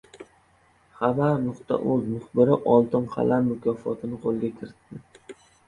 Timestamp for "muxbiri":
2.15-2.57